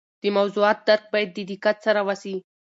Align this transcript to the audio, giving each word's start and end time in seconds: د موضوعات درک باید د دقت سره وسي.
د 0.21 0.23
موضوعات 0.37 0.77
درک 0.87 1.03
باید 1.13 1.29
د 1.33 1.39
دقت 1.51 1.77
سره 1.85 1.99
وسي. 2.07 2.35